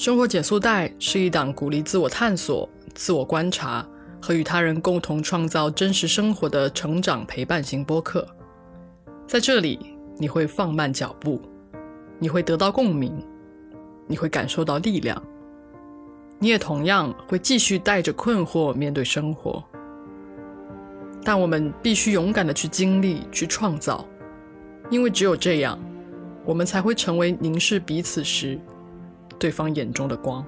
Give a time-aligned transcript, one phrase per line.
[0.00, 3.86] 生活减速带是一档鼓励自我探索、自我观察
[4.18, 8.26] 和与他人共同创造真实生活的成长陪伴型播客。
[9.26, 9.78] 在这里，
[10.16, 11.38] 你会放慢脚步，
[12.18, 13.12] 你会得到共鸣，
[14.06, 15.22] 你会感受到力量，
[16.38, 19.62] 你也同样会继续带着困惑面对生活。
[21.22, 24.08] 但我们必须勇敢的去经历、去创造，
[24.88, 25.78] 因为只有这样，
[26.46, 28.58] 我们才会成为凝视彼此时。
[29.40, 30.44] 对方眼中的光。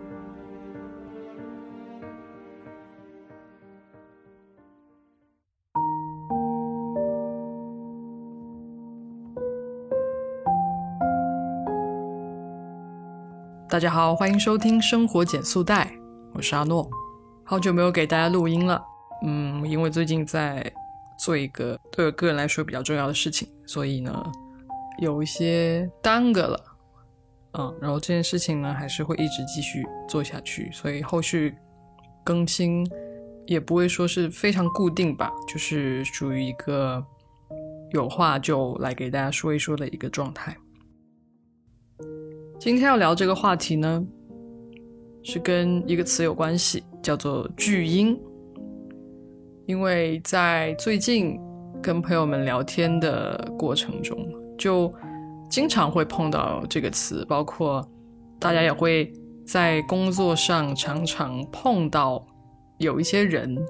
[13.66, 15.86] 大家好，欢迎收听《生活减速带》，
[16.34, 16.86] 我是阿诺。
[17.44, 18.78] 好久没有给大家录音了，
[19.24, 20.70] 嗯，因为最近在
[21.18, 24.22] 做一个对我个人来说比较重要的事情，所以呢，
[24.98, 26.71] 有一些耽搁了。
[27.58, 31.54] 嗯，然后这件事情呢，还是会一直继续做下去，所以后续
[32.24, 32.82] 更新
[33.46, 37.04] 也不会说是非常固定吧，就是属于一个
[37.90, 40.56] 有话就来给大家说一说的一个状态。
[42.58, 44.02] 今天要聊这个话题呢，
[45.22, 48.18] 是跟一个词有关系，叫做巨婴。
[49.66, 51.38] 因为在最近
[51.82, 54.90] 跟朋友们聊天的过程中，就。
[55.52, 57.86] 经常会碰到这个词，包括
[58.40, 59.12] 大家也会
[59.46, 62.26] 在工作上常常碰到
[62.78, 63.62] 有一些人，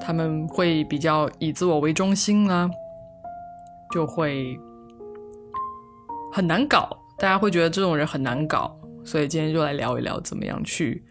[0.00, 2.68] 他们会比较以自我为中心啦，
[3.92, 4.58] 就会
[6.32, 11.04] 很难搞，大家会觉得这种人很难搞，所以今天就来聊一聊怎么样去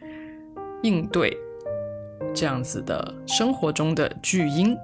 [0.83, 1.33] 应对
[2.35, 4.77] 这样子的生活中的巨婴。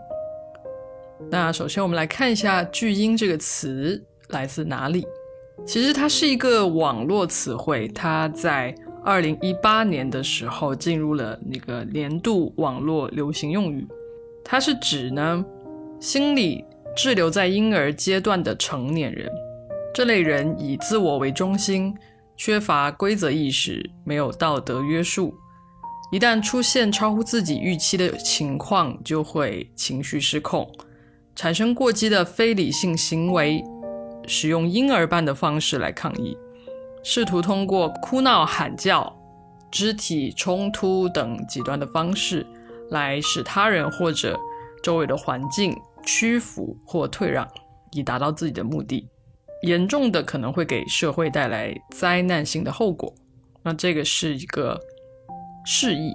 [1.29, 4.01] 那首先我们来看一下“巨婴”这个词。
[4.29, 5.05] 来自哪里？
[5.65, 13.87] 其实它是一个网络词汇，它在二零一八年的时候进入了那个年度网络流行用语。
[14.43, 15.43] 它是指呢，
[15.99, 16.63] 心理
[16.95, 19.29] 滞留在婴儿阶段的成年人。
[19.93, 21.93] 这类人以自我为中心，
[22.35, 25.33] 缺乏规则意识，没有道德约束。
[26.11, 30.71] 一旦出现超乎自己预期的情况，就会情绪失控，
[31.35, 33.63] 产生过激的非理性行为。
[34.27, 36.37] 使用婴儿般的方式来抗议，
[37.01, 39.15] 试图通过哭闹、喊叫、
[39.71, 42.45] 肢体冲突等极端的方式
[42.89, 44.37] 来使他人或者
[44.83, 45.73] 周围的环境
[46.05, 47.47] 屈服或退让，
[47.93, 49.07] 以达到自己的目的。
[49.63, 53.11] 严重的可能会给社会带来灾难性的后果。
[53.63, 54.79] 那这个是一个
[55.65, 56.13] 示意。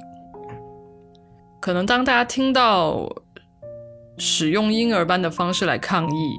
[1.61, 3.09] 可能当大家听到
[4.19, 6.39] 使用婴儿般的方式来抗议。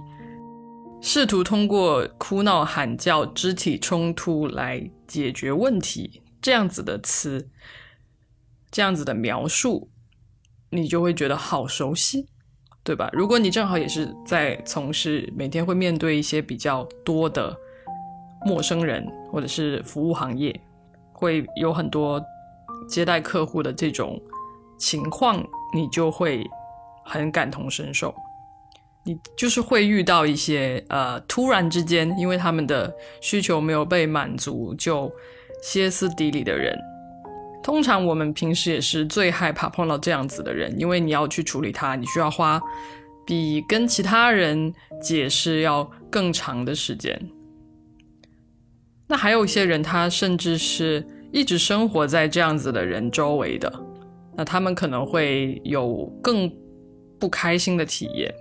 [1.05, 7.49] 试图通过哭闹、喊叫、肢体冲突来解决问题，这样子的词，
[8.71, 9.89] 这样子的描述，
[10.69, 12.25] 你就会觉得好熟悉，
[12.85, 13.09] 对吧？
[13.11, 17.53] 如果你正好也是在从事每天会面对一些比较多的
[18.45, 20.57] 陌生人，或者是服务行业，
[21.11, 22.23] 会有很多
[22.87, 24.17] 接待客户的这种
[24.77, 26.49] 情况，你就会
[27.03, 28.15] 很感同身受。
[29.05, 35.11] 你就是会遇到一些呃，突然之间，因为他们的需求没有被满足，就
[35.61, 36.77] 歇斯底里的人。
[37.61, 42.61] 通常我们平时也是最害怕碰到这样子的人，因为你要去处理他，你需要花
[43.25, 47.29] 比跟其他人解释要更长的时间。
[49.07, 53.71] 那还有一些人，他甚至是一直生活在这样子的人周围的，
[54.35, 56.51] 那他们可能会有更
[57.19, 58.33] 不开心的体验。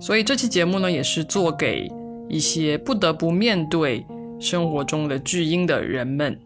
[0.00, 1.90] 所以这期节目呢，也是做给
[2.28, 4.04] 一些不得不面对
[4.38, 6.38] 生活中的巨婴的人们，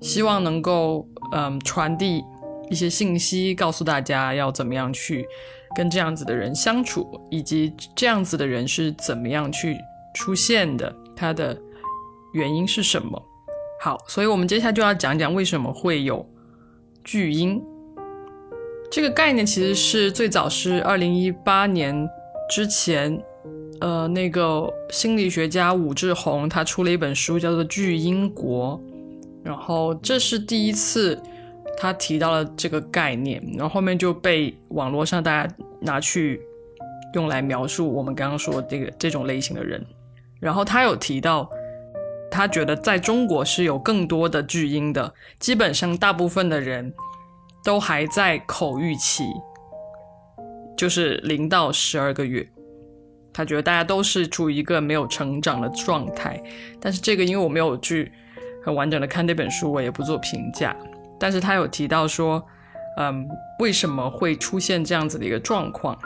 [0.00, 2.24] 希望能够嗯传递
[2.70, 5.26] 一些信息，告诉大家要怎么样去
[5.76, 9.76] 跟这样子的人相处，以及这样子的人是怎么样去
[10.14, 11.58] 出现的，它的
[12.32, 13.22] 原因是什么。
[13.80, 16.26] 好，所以我们接下来就要讲讲为什么会有
[17.04, 17.62] 巨婴
[18.90, 22.08] 这个概念，其实是最早是二零一八年。
[22.48, 23.22] 之前，
[23.80, 28.78] 呃，那个心理学家武志红他出了一本书，叫做《巨婴国》，
[29.42, 31.18] 然后这是第一次
[31.78, 36.40] 他提到了这个概念，然后后面就被网络上大家拿去
[37.14, 39.84] 用来描述我们刚刚说这个这种类型的人。
[40.38, 41.48] 然后他有提到，
[42.30, 46.92] 他觉得在中国是有更多的巨婴的，基本上大部分的人
[47.64, 49.24] 都还在口欲期。
[50.82, 52.44] 就是零到十二个月，
[53.32, 56.42] 他觉得大家都是处于一个没有成长的状态。
[56.80, 58.10] 但是这个，因为我没有去
[58.64, 60.76] 很完整的看这本书，我也不做评价。
[61.20, 62.44] 但是他有提到说，
[62.96, 63.28] 嗯，
[63.60, 65.96] 为什么会出现这样子的一个状况？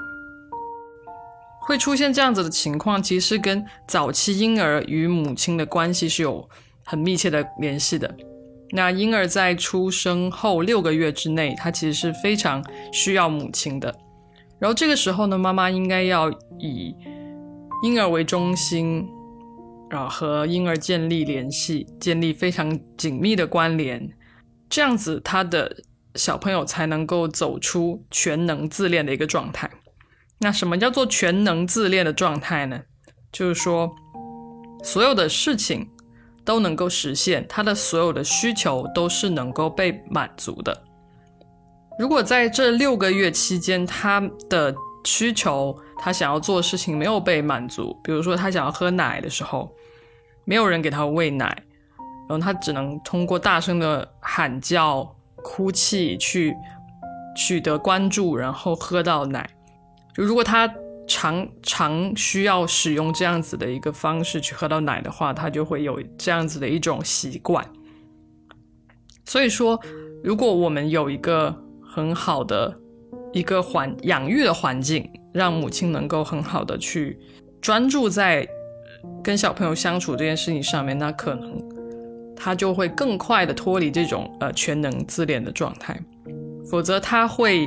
[1.61, 6.46] 会出现这样子的情况，其实跟早期婴儿与母亲的关系是有
[6.84, 8.14] 很密切的联系的。
[8.73, 12.62] 那婴儿在出生后六个月之内，他其实是非常
[12.93, 14.02] 需要母亲的。
[14.58, 16.94] 然后这个时候呢，妈妈应该要以
[17.82, 19.06] 婴儿为中心，
[19.91, 24.11] 啊，和婴儿建立联系，建立非常紧密的关联，
[24.69, 25.76] 这样子他的
[26.14, 29.70] 小朋友才能够走出全能自恋的一个状态。
[30.38, 32.82] 那什么叫做全能自恋的状态呢？
[33.31, 33.94] 就是说，
[34.82, 35.88] 所有的事情。
[36.47, 40.86] 都能够实现他的所有的需求都是能够被满足的。
[41.98, 49.75] 如果在这六个月期间，他的需求，他想要做的事情没有被满足，比如说他想要喝奶的时候，
[50.44, 51.46] 没有人给他喂奶，
[52.28, 56.54] 然后他只能通过大声的喊叫、哭泣去
[57.37, 59.49] 取得关注，然后喝到奶。
[60.14, 60.72] 就如果他。
[61.08, 67.64] 常常需要使用这样子的一个方式去喝到奶的话，他就会有这样子的一种习惯。
[69.25, 69.81] 所以说，
[70.25, 71.56] 如果我们有一个
[71.96, 72.78] 很好的
[73.32, 77.19] 一个环养育的环境，让母亲能够很好的去
[77.62, 78.46] 专注在
[79.25, 81.58] 跟小朋友相处这件事情上面，那可能
[82.37, 85.98] 他就会更快的脱离这种呃全能自恋的状态。
[86.70, 87.66] 否则，他会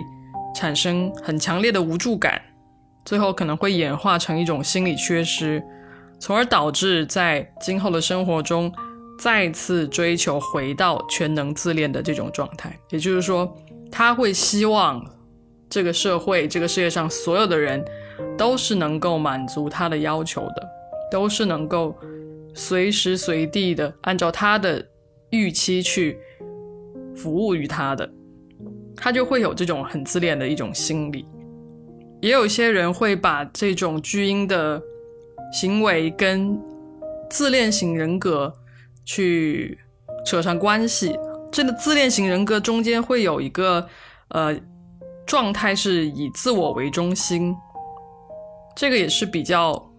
[0.54, 2.40] 产生很强烈的无助感。
[3.06, 5.60] 最后可能会演化成一种心理缺失，
[6.20, 8.72] 从而导致在今后的生活中
[9.20, 12.78] 再次追求回到全能自恋的这种状态。
[12.92, 13.58] 也就是说，
[13.92, 15.04] 他会希望
[15.70, 17.84] 这个社会、这个世界上所有的人
[18.38, 20.68] 都是能够满足他的要求的，
[21.12, 21.96] 都是能够
[22.54, 24.86] 随时随地的按照他的
[25.30, 26.18] 预期去
[27.16, 28.10] 服务于他的，
[28.96, 31.26] 他就会有这种很自恋的一种心理。
[32.22, 34.82] 也有些人会把这种巨婴的
[35.54, 36.60] 行为跟
[37.30, 38.54] 自恋型人格
[39.06, 39.80] 去
[40.26, 41.16] 扯上关系。
[41.52, 43.88] 这个自恋型人格中间会有一个
[44.30, 44.56] 呃
[45.26, 47.56] 状态是以自我为中心，
[48.76, 49.92] 这个也是比较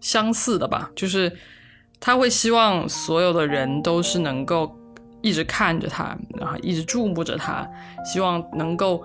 [0.00, 0.90] 相似的吧。
[0.96, 1.36] 就是
[2.00, 4.74] 他会希望所有的人都是能够
[5.20, 7.68] 一直看着他，然后一直注目着他，
[8.04, 9.04] 希望能够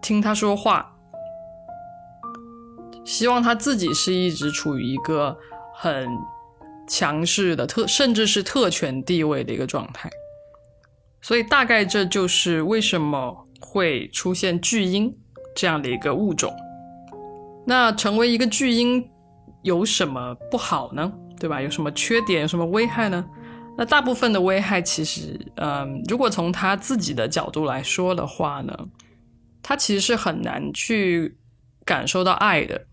[0.00, 0.94] 听他说话。
[3.04, 5.36] 希望他自己是一直处于一个
[5.74, 6.06] 很
[6.86, 10.10] 强势的特，甚至是特权地位的一个状态，
[11.22, 15.14] 所以大概这就是为什么会出现巨婴
[15.54, 16.54] 这样的一个物种。
[17.66, 19.06] 那成为一个巨婴
[19.62, 21.12] 有什么不好呢？
[21.38, 21.60] 对吧？
[21.60, 22.42] 有什么缺点？
[22.42, 23.24] 有什么危害呢？
[23.78, 28.76] 那大部分的危害其实，嗯，如果从他自己的角度来说的话呢，
[29.62, 31.38] 他其实是很难去
[31.84, 32.86] 感受到爱的。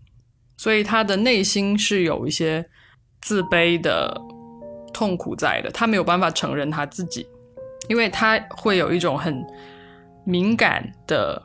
[0.56, 2.68] 所以他的内心是有一些
[3.20, 4.20] 自卑的
[4.92, 7.26] 痛苦在的，他没有办法承认他自己，
[7.88, 9.44] 因为他会有一种很
[10.24, 11.42] 敏感的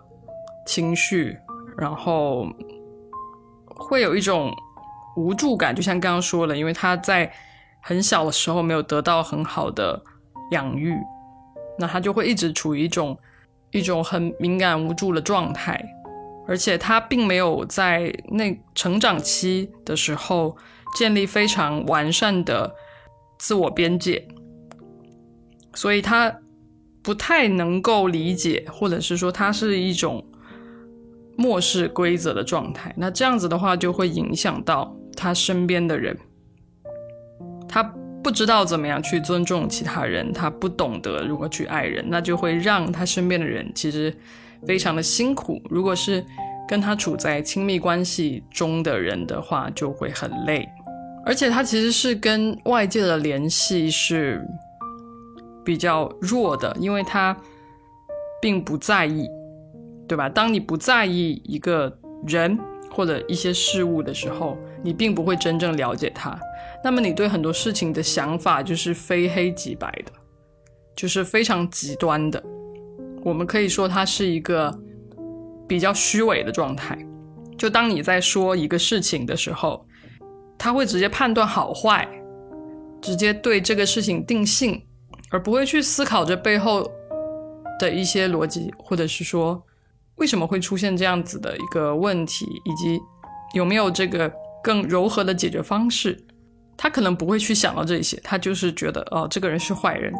[0.66, 1.38] 情绪，
[1.78, 2.46] 然后
[3.66, 4.52] 会有一种
[5.16, 7.32] 无助感，就像刚刚说的，因为他在
[7.82, 10.02] 很小的时候没有得到很好的
[10.52, 10.98] 养育，
[11.80, 13.18] 那他就会一直处于一种
[13.72, 15.82] 一种很敏感无助的状态。
[16.46, 20.58] 而且他并没有在那成长期的时候
[20.98, 22.70] 建立非常完善的
[23.40, 24.28] 自我边界，
[25.74, 26.34] 所以他
[27.02, 30.26] 不太能够理解，或者是说他是一种
[31.36, 32.94] 漠视规则的状态。
[32.98, 36.18] 那这样子的话，就会影响到他身边的人，
[37.68, 37.84] 他
[38.24, 44.14] 不知道怎么样去尊重其他人，他不懂得如何去爱人，那就会让他身边的人其实。
[44.66, 46.26] 非常的辛苦，如果是
[46.70, 50.66] 跟他处在亲密关系中的人的话，就会很累，
[51.26, 54.42] 而且他其实是跟外界的联系是
[55.64, 57.36] 比较弱的，因为他
[58.42, 59.28] 并不在意，
[60.08, 60.28] 对吧？
[60.28, 62.60] 当你不在意一个人
[62.92, 66.38] 或者一些事物的时候，你并不会真正了解他，
[66.84, 70.12] 那么你对很多事情的想法就是非黑即白的，
[70.96, 72.44] 就是非常极端的。
[73.24, 74.78] 我们可以说，它是一个
[75.68, 76.98] 比较虚伪的状态。
[77.58, 79.86] 就当你在说一个事情的时候，
[80.58, 82.06] 他会直接判断好坏，
[83.02, 84.86] 直接对这个事情定性，
[85.34, 86.90] 而不会去思考这背后
[87.80, 89.62] 的一些逻辑，或者是说
[90.16, 93.02] 为什么会出现这样子的一个问题，以及
[93.54, 94.32] 有没有这个
[94.64, 96.18] 更柔和的解决方式。
[96.78, 100.14] 他可能不会去想到这些，他就是觉得哦，这个人是坏人。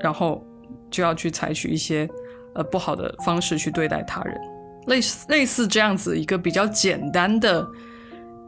[0.00, 0.44] 然后
[0.90, 2.06] 就要去采取一些
[2.54, 4.38] 呃不好的方式去对待他人，
[4.86, 7.66] 类似类似这样子一个比较简单的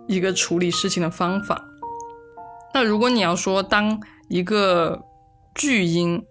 [0.06, 1.64] 一个处理事情的方法。
[2.74, 3.98] 那如果你要说当
[4.28, 5.02] 一个
[5.56, 6.24] 巨婴，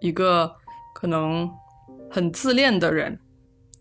[0.00, 0.56] 一个
[0.94, 1.50] 可能
[2.08, 3.18] 很自恋的人，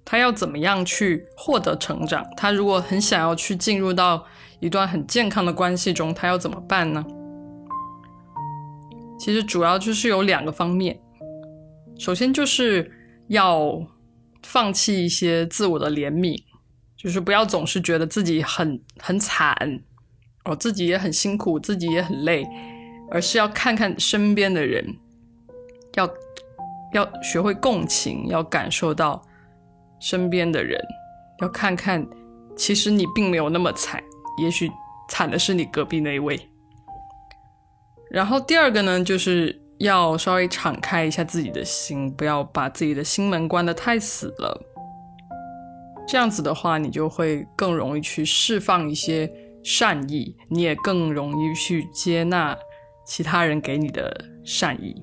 [0.03, 2.25] 他要怎么样去获得成长？
[2.36, 4.25] 他如果很想要去进入到
[4.60, 7.05] 一段很健康的关系中，他要怎么办呢？
[9.20, 11.00] 其实主要就是有两个方面，
[11.98, 12.91] 首先就是
[13.27, 13.79] 要
[14.44, 16.36] 放弃一些自我的怜悯，
[16.98, 19.55] 就是不要总是觉得自己很很惨，
[20.44, 22.46] 哦，自己也很辛苦，自己也很累，
[23.12, 24.86] 而是要看看身边的人，
[25.96, 26.10] 要
[26.94, 29.22] 要学会共情，要感受到
[30.00, 30.80] 身边的人，
[31.42, 32.06] 要看看
[32.56, 34.02] 其实你并没有那么惨，
[34.42, 34.72] 也许
[35.10, 36.40] 惨的是你隔壁那一位。
[38.10, 44.62] 然后第二个呢，就是要稍微敞开一下自己的心，不要把自己的心门关得太死了。
[46.08, 49.30] 这样子的话，你就会更容易去释放一些
[49.64, 52.56] 善意，你也更容易去接纳
[53.06, 54.96] 其他人给你的善意。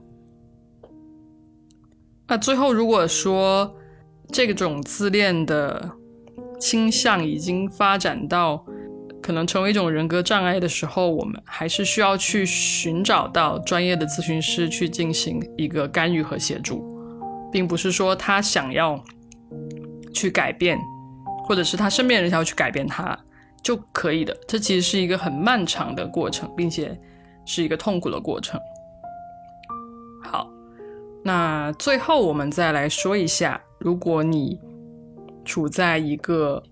[2.29, 3.77] 那最后，如果说
[4.31, 5.91] 这种自恋的
[6.59, 8.65] 倾向已经发展到，
[9.23, 16.83] 可能成为一种人格障碍的时候，我们还是需要去寻找到专业的咨询师去进行一个干预和协助，
[17.53, 19.01] 并不是说他想要
[20.15, 20.79] 去改变，
[21.45, 23.17] 或者是他身边人想要去改变他
[23.63, 24.37] 就可以的。
[24.49, 26.99] 这其实是一个很漫长的过程，并且
[27.45, 28.61] 是一个痛苦的过程。
[30.23, 30.51] 好，
[31.25, 34.61] 那最后我们再来说一下，如果你
[35.45, 36.63] 处在一个。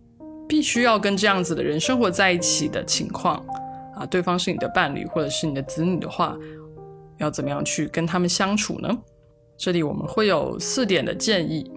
[0.49, 3.37] 必须要跟这样子的人生活在一起的情况
[3.95, 6.37] 啊，对方是你的伴侣或者是你的子女的话，
[7.19, 8.99] 要怎么样去跟他们相处呢？
[9.57, 11.71] 这里我们会有四点的建议。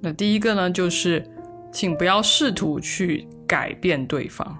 [0.00, 1.28] 那第一个呢，就是
[1.72, 4.56] 请不要试图去改变对方。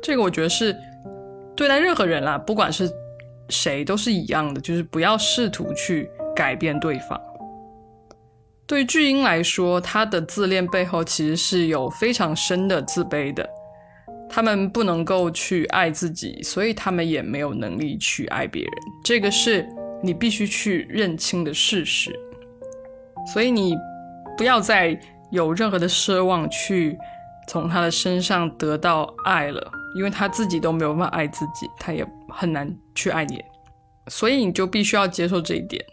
[0.00, 0.72] 这个我觉得是
[1.54, 2.90] 对待任何人啦，不管是
[3.48, 7.20] 谁都是一样的，就是不要试图去改变对方。
[8.66, 13.46] 对于巨婴来说，他的自恋背后其实是有非常深的自卑的。
[14.30, 18.72] 他们不能够去爱自己，所以他们也没有能力去爱别人。
[19.04, 19.68] 这个是
[20.02, 22.10] 你必须去认清的事实。
[23.30, 23.76] 所以你
[24.38, 24.98] 不要再
[25.30, 26.96] 有任何的奢望去
[27.46, 33.42] 从他的身上得到爱了，因为他自己都没有办法爱自己，他也很难去爱你。
[34.08, 35.84] 所以你就必须要接受这一点，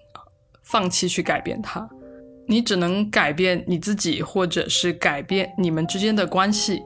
[0.63, 1.87] 放弃去改变他。
[2.47, 6.81] 你只能改变你自己，或者是改变你们之间的关系，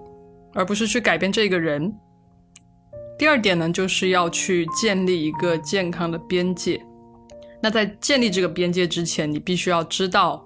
[0.54, 1.94] 而不是去改变这个人。
[3.18, 6.84] 第二点呢，就是要去建立一个健康的边界。
[7.62, 10.46] 那在建立这个边界之前，你必须要知道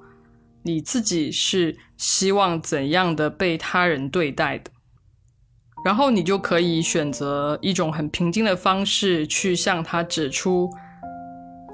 [0.61, 4.69] 你自己是希望怎样的被他人对待的，
[5.83, 10.69] 然后你就可以选择一种很平静的方式去向他指出。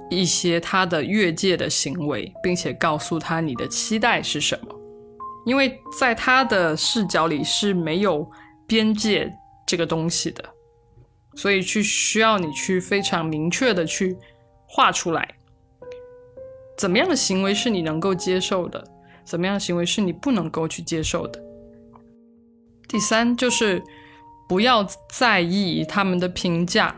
[0.09, 4.75] 一些他的越界的行为，并且告诉他你的期待是什么，
[5.43, 8.29] 因为在他的视角里是没有
[8.67, 9.33] 边界
[9.65, 10.43] 这个东西的，
[11.35, 14.15] 所以去需要你去非常明确的去
[14.67, 15.27] 画出来，
[16.77, 18.85] 怎么样的行为是你能够接受的，
[19.25, 21.41] 怎么样的行为是你不能够去接受的。
[22.93, 23.83] 第三就是
[24.47, 26.95] 不要在意他们的评价，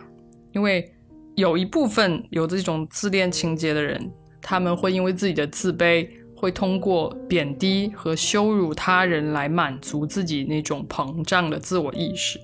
[0.54, 0.92] 因为。
[1.38, 4.10] 有一部分有这种自恋情节的人，
[4.42, 12.40] 他们会因为自己的自卑，会通过贬低和羞辱他人来满足自己那种膨胀的自我意识。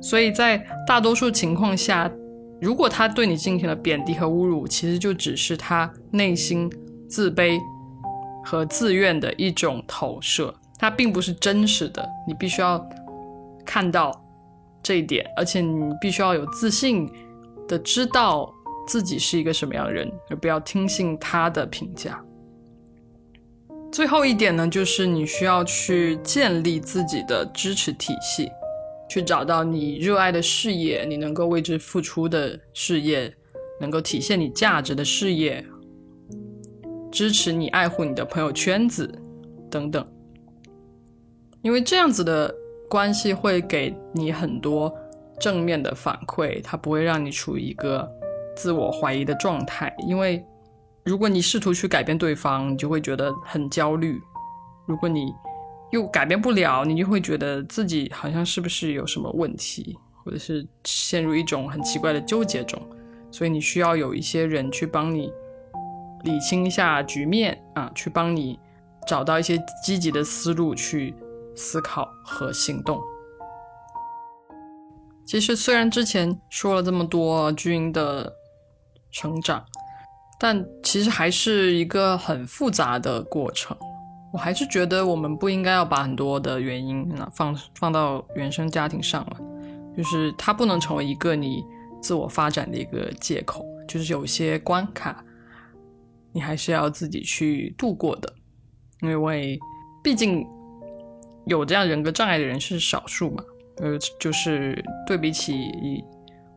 [0.00, 2.10] 所以在大多数情况下，
[2.62, 6.72] 如果他对你进行了贬低和侮辱，其实就只是他内心
[7.10, 7.58] 自卑
[8.42, 12.06] 和自愿的一种投射，它并不是真实的。
[12.26, 12.84] 你必须要
[13.64, 14.12] 看到
[14.82, 17.08] 这一点，而且你必须要有自信。
[17.68, 18.52] 的知道
[18.86, 22.22] 自己是一个什么样的人，而不要听信他的评价。
[23.90, 28.50] 最后一点呢，就是你需要去建立自己的支持体系，
[29.08, 33.32] 去找到你热爱的事业，你能够为之付出的事业，
[33.80, 35.64] 能够体现你价值的事业，
[37.10, 39.10] 支持你爱护你的朋友圈子
[39.70, 40.06] 等等。
[41.62, 42.54] 因为这样子的
[42.88, 44.92] 关系会给你很多。
[45.40, 48.08] 正面的反馈，它不会让你处于一个
[48.54, 49.92] 自我怀疑的状态。
[50.06, 50.40] 因为
[51.02, 54.20] 如果你试图去改变对方，你就会觉得很焦虑；
[54.86, 55.34] 如果你
[55.90, 62.80] 又改变不了，你就会觉得自己好像是不是有什么问题，或者是陷入一种很奇怪的纠结中。
[63.32, 65.32] 所以你需要有一些人去帮你
[66.22, 68.56] 理清一下局面啊，去帮你
[69.08, 71.12] 找到一些积极的思路去
[71.54, 73.00] 思考和行动。
[75.24, 78.32] 其实虽然之前说了这么多军的
[79.10, 79.64] 成长，
[80.38, 83.76] 但其实还是一个很复杂的过程。
[84.32, 89.36] 我还是觉得我们不应该要把很多的原因放放到原生家庭上了，
[89.96, 91.62] 就是它不能成为一个你
[92.00, 93.64] 自我发展的一个借口。
[93.86, 95.22] 就是有些关卡，
[96.32, 98.34] 你还是要自己去度过的，
[99.02, 99.58] 因为
[100.02, 100.46] 毕竟
[101.46, 103.44] 有这样人格障碍的人是少数嘛。
[103.78, 106.04] 呃，就是对比起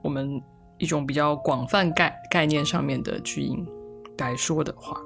[0.03, 0.39] 我们
[0.77, 3.65] 一种比较广泛概概念上面的巨婴
[4.17, 5.01] 来说的话。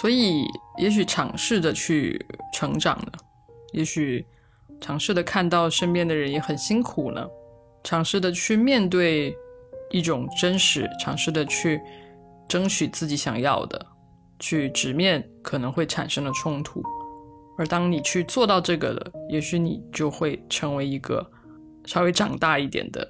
[0.00, 0.44] 所以，
[0.78, 2.24] 也许尝试着去
[2.54, 3.12] 成长呢，
[3.72, 4.24] 也许
[4.80, 7.26] 尝试的看到身边的人也很辛苦呢，
[7.82, 9.36] 尝试的去面对
[9.90, 11.80] 一种真实，尝试的去
[12.48, 13.84] 争取自己想要的，
[14.38, 16.80] 去直面可能会产生的冲突。
[17.60, 21.30] 而当你去做到这个了，也许你就会成为一个
[21.84, 23.06] 稍微长大一点的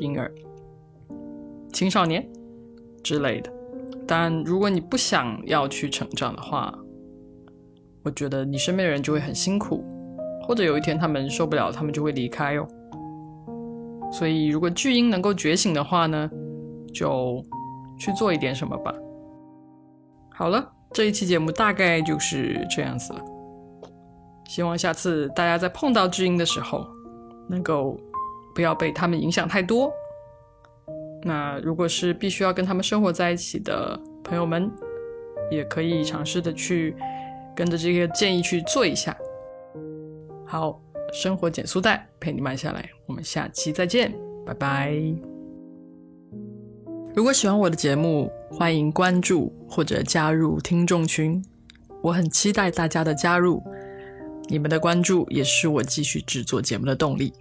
[0.00, 0.34] 婴儿、
[1.72, 2.28] 青少年
[3.04, 3.52] 之类的。
[4.04, 6.76] 但如果你不想要去成长的话，
[8.02, 9.84] 我觉得你身边的人就会很辛苦，
[10.42, 12.66] 或者有一天他们受不了，他们就会离开哦。
[14.10, 16.28] 所以，如果巨婴能够觉醒的话呢，
[16.92, 17.40] 就
[18.00, 18.92] 去做一点什么吧。
[20.34, 23.20] 好了，这一期节目大概就是这样子了。
[24.48, 26.86] 希望下次大家在碰到巨婴的时候，
[27.48, 27.98] 能够
[28.54, 29.92] 不要被他们影响太多。
[31.22, 34.70] 那如果是必须要跟他们生活在一起的朋友们，
[35.50, 36.94] 也可以尝试的去
[37.54, 39.16] 跟着这个建议去做一下。
[40.46, 40.80] 好，
[41.12, 44.14] 生活减速带陪你慢下来，我们下期再见，
[44.46, 44.94] 拜拜。
[47.14, 51.42] 如果喜欢我的节目，欢迎关注或者加入听众群，
[52.02, 53.62] 我很期待大家的加入，
[54.48, 57.32] 你们的关注也是我继续制作节目的动力。